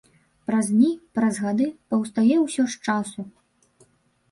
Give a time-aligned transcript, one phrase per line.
[0.51, 3.21] Праз дні, праз гады паўстае ўсё з часу!